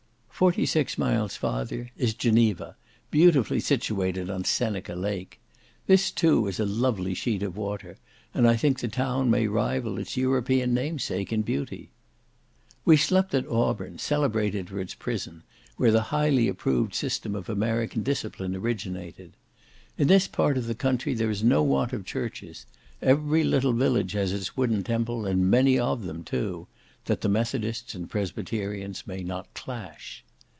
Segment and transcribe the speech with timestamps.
[0.41, 2.75] Forty six miles farther is Geneva,
[3.11, 5.39] beautifully situated on Seneca Lake.
[5.85, 7.97] This, too, is a lovely sheet of water,
[8.33, 11.91] and I think the town may rival its European namesake in beauty.
[12.85, 15.43] We slept at Auburn, celebrated for its prison,
[15.77, 19.33] where the highly approved system of American discipline originated.
[19.95, 22.65] In this part of the country there is no want of churches;
[22.99, 26.65] every little village has its wooden temple, and many of them too;
[27.05, 30.23] that the Methodists and Presbyterians may not clash.